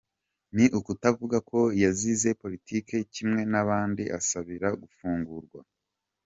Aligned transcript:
Ni 0.55 0.65
ukutavuga 0.79 1.37
ko 1.49 1.59
yazize 1.83 2.29
politique 2.41 2.95
kimwe 3.13 3.41
n’abandi 3.51 4.03
asabira 4.17 4.67
gufungurwa? 4.81 5.59